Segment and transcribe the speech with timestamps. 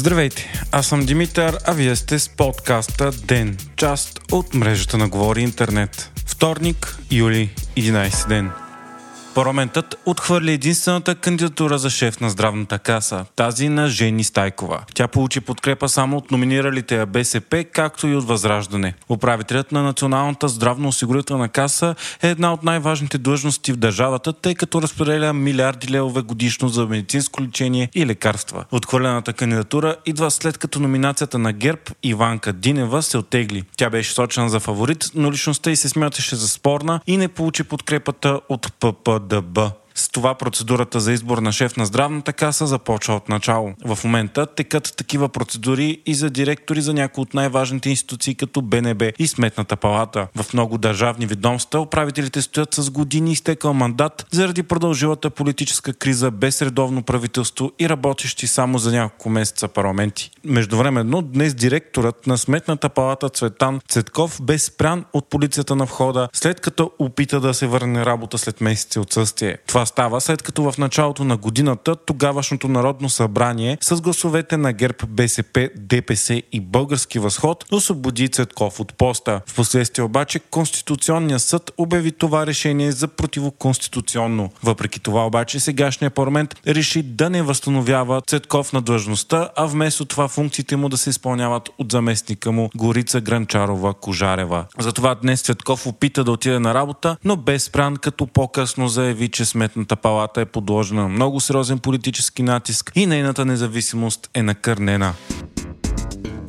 [0.00, 5.42] Здравейте, аз съм Димитър, а вие сте с подкаста ДЕН, част от мрежата на Говори
[5.42, 6.10] Интернет.
[6.26, 8.50] Вторник, юли, 11 ден.
[9.40, 14.82] Парламентът отхвърли единствената кандидатура за шеф на здравната каса, тази на Жени Стайкова.
[14.94, 18.94] Тя получи подкрепа само от номиниралите БСП, както и от Възраждане.
[19.08, 25.32] Управителят на Националната здравноосигурителна каса е една от най-важните длъжности в държавата, тъй като разпределя
[25.32, 28.64] милиарди левове годишно за медицинско лечение и лекарства.
[28.70, 33.64] Отхвърлената кандидатура идва след като номинацията на ГЕРБ Иванка Динева се отегли.
[33.76, 37.64] Тя беше сочена за фаворит, но личността й се смяташе за спорна и не получи
[37.64, 38.72] подкрепата от
[39.30, 43.72] the С това процедурата за избор на шеф на здравната каса започва от начало.
[43.84, 49.04] В момента текат такива процедури и за директори за някои от най-важните институции като БНБ
[49.18, 50.26] и Сметната палата.
[50.36, 56.62] В много държавни ведомства управителите стоят с години изтекал мандат заради продължилата политическа криза без
[56.62, 60.30] редовно правителство и работещи само за няколко месеца парламенти.
[60.44, 66.60] Междувременно днес директорът на Сметната палата Цветан Цетков бе спрян от полицията на входа, след
[66.60, 69.58] като опита да се върне работа след месеци отсъствие.
[69.66, 74.96] Това става след като в началото на годината тогавашното Народно събрание с гласовете на ГЕРБ,
[75.08, 79.40] БСП, ДПС и Български възход освободи Цетков от поста.
[79.46, 84.50] Впоследствие обаче Конституционният съд обяви това решение за противоконституционно.
[84.62, 90.28] Въпреки това обаче сегашният парламент реши да не възстановява Цетков на длъжността, а вместо това
[90.28, 94.64] функциите му да се изпълняват от заместника му Горица Гранчарова Кожарева.
[94.78, 99.44] Затова днес Цетков опита да отиде на работа, но без спрян, като по-късно заяви, че
[99.80, 105.14] сметната палата е подложена на много сериозен политически натиск и нейната независимост е накърнена.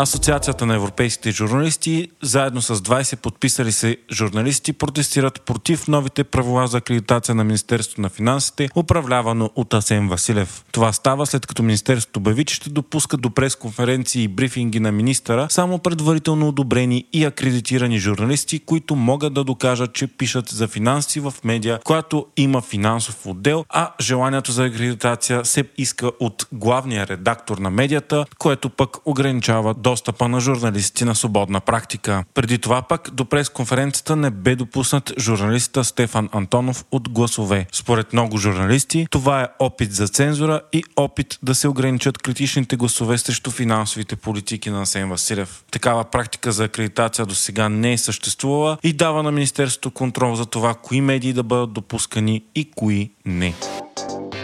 [0.00, 6.78] Асоциацията на европейските журналисти, заедно с 20 подписали се журналисти, протестират против новите правила за
[6.78, 10.64] акредитация на Министерството на финансите, управлявано от Асен Василев.
[10.72, 15.46] Това става след като Министерството обяви, че ще допуска до пресконференции и брифинги на министъра
[15.50, 21.34] само предварително одобрени и акредитирани журналисти, които могат да докажат, че пишат за финанси в
[21.44, 27.70] медия, която има финансов отдел, а желанието за акредитация се иска от главния редактор на
[27.70, 32.24] медията, което пък ограничава достъпа на журналисти на свободна практика.
[32.34, 37.66] Преди това пък до пресконференцията не бе допуснат журналиста Стефан Антонов от гласове.
[37.72, 43.18] Според много журналисти, това е опит за цензура и опит да се ограничат критичните гласове
[43.18, 45.64] срещу финансовите политики на Асен Василев.
[45.70, 50.46] Такава практика за акредитация до сега не е съществувала и дава на Министерството контрол за
[50.46, 53.54] това кои медии да бъдат допускани и кои не.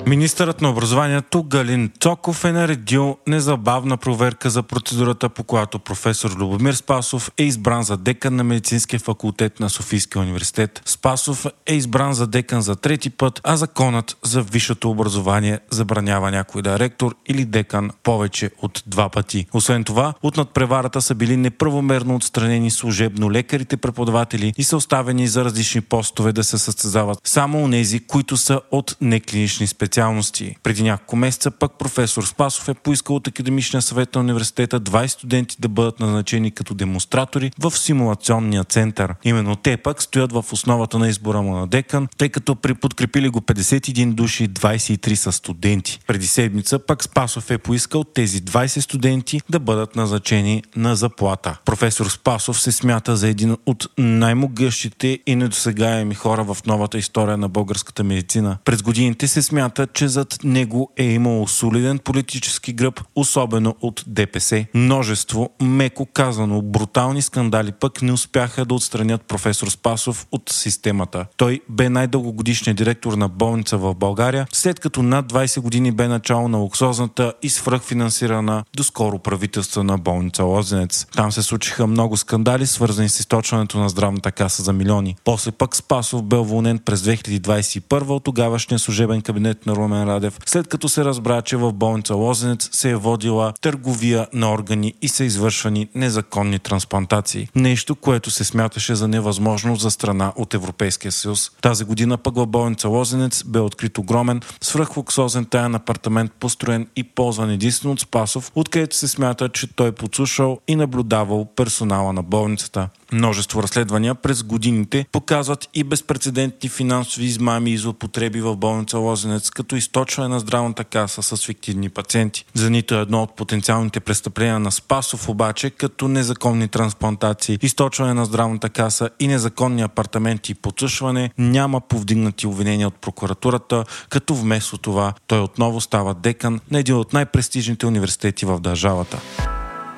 [0.07, 6.75] Министърът на образованието Галин Цоков е наредил незабавна проверка за процедурата, по която професор Любомир
[6.75, 10.83] Спасов е избран за декан на медицинския факултет на Софийския университет.
[10.85, 16.63] Спасов е избран за декан за трети път, а законът за висшето образование забранява някой
[16.63, 19.47] да е ректор или декан повече от два пъти.
[19.53, 25.45] Освен това, от надпреварата са били неправомерно отстранени служебно лекарите преподаватели и са оставени за
[25.45, 30.56] различни постове да се състезават само у нези, които са от неклинични специалисти специалности.
[30.62, 35.56] Преди няколко месеца пък професор Спасов е поискал от Академичния съвет на университета 20 студенти
[35.60, 39.15] да бъдат назначени като демонстратори в симулационния център.
[39.25, 43.28] Именно те пък стоят в основата на избора му на декан, тъй като при подкрепили
[43.28, 46.00] го 51 души, 23 са студенти.
[46.06, 51.59] Преди седмица пък Спасов е поискал тези 20 студенти да бъдат назначени на заплата.
[51.65, 57.49] Професор Спасов се смята за един от най-могъщите и недосегаеми хора в новата история на
[57.49, 58.59] българската медицина.
[58.65, 64.67] През годините се смята, че зад него е имало солиден политически гръб, особено от ДПС.
[64.75, 71.27] Множество, меко казано, брутални скандали пък не успяха да отстранят професор Спасов от системата.
[71.37, 76.49] Той бе най-дългогодишният директор на болница в България, след като над 20 години бе начало
[76.49, 81.06] на луксозната и свръхфинансирана доскоро правителствена болница Лозенец.
[81.17, 85.17] Там се случиха много скандали, свързани с източването на здравната каса за милиони.
[85.25, 90.69] После пък Спасов бе уволнен през 2021 от тогавашния служебен кабинет на Румен Радев, след
[90.69, 95.25] като се разбра, че в болница Лозенец се е водила търговия на органи и са
[95.25, 97.49] извършвани незаконни трансплантации.
[97.55, 101.50] Нещо, което се смяташе за невъзможно за страна от Европейския съюз.
[101.61, 107.50] Тази година пък в болница Лозенец бе открит огромен свръхлуксозен таен апартамент, построен и ползван
[107.50, 112.88] единствено от Спасов, откъдето се смята, че той подслушал и наблюдавал персонала на болницата.
[113.12, 119.76] Множество разследвания през годините показват и безпредседентни финансови измами и злоупотреби в болница Лозенец, като
[119.76, 122.44] източване на здравната каса с фиктивни пациенти.
[122.55, 128.69] За нито едно от потенциалните престъпления на Спасов обаче, като незаконни трансплантации, източване на здравната
[128.69, 135.40] каса и незаконни апартаменти и подсушване, няма повдигнати обвинения от прокуратурата, като вместо това той
[135.40, 139.20] отново става декан на един от най-престижните университети в държавата.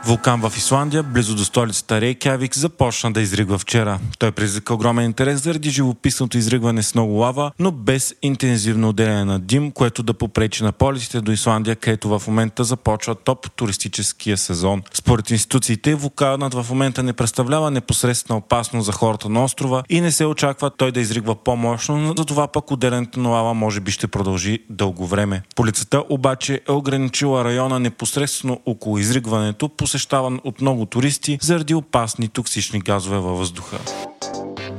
[0.07, 3.99] Вулкан в Исландия, близо до столицата Рейкявик, започна да изригва вчера.
[4.19, 9.41] Той предизвика огромен интерес заради живописното изригване с много лава, но без интензивно отделяне на
[9.41, 14.83] дим, което да попречи на полетите до Исландия, където в момента започва топ туристическия сезон.
[14.95, 20.13] Според институциите, вулканът в момента не представлява непосредствена опасност за хората на острова и не
[20.13, 23.91] се очаква той да изригва по-мощно, но за това пък отделянето на лава може би
[23.91, 25.43] ще продължи дълго време.
[25.57, 32.81] Полицията обаче е ограничила района непосредствено около изригването, посещаван от много туристи заради опасни токсични
[32.81, 33.79] газове във въздуха.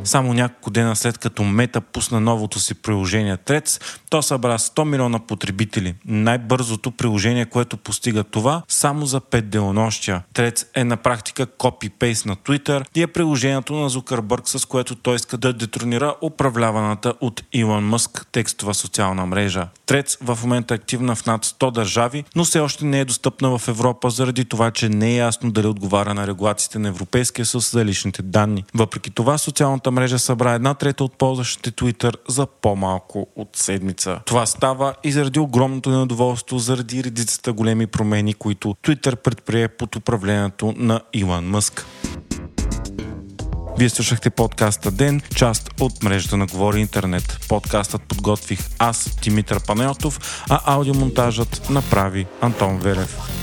[0.08, 5.20] Само няколко дена след като Мета пусна новото си приложение Трец, то събра 100 милиона
[5.20, 5.96] потребители.
[6.06, 10.24] Най-бързото приложение, което постига това, само за 5 денонощия.
[10.34, 15.16] Трец е на практика копи-пейст на Twitter и е приложението на Зукърбърг, с което той
[15.16, 19.68] иска да детронира управляваната от Илон Мъск текстова социална мрежа.
[19.86, 23.58] Трец в момента е активна в над 100 държави, но все още не е достъпна
[23.58, 27.72] в Европа заради това, че не е ясно дали отговаря на регулациите на Европейския съюз
[27.72, 28.64] за личните данни.
[28.74, 34.20] Въпреки това, социалната мрежа събра една трета от ползващите Twitter за по-малко от седмица.
[34.26, 40.74] Това става и заради огромното недоволство, заради редицата големи промени, които Twitter предприе под управлението
[40.78, 41.86] на Илон Мъск.
[43.78, 47.40] Вие слушахте подкаста Ден, част от мрежата на Говори Интернет.
[47.50, 53.37] Подкастът подготвих аз, Димитър Панайотов, а аудиомонтажът направи Антон Верев.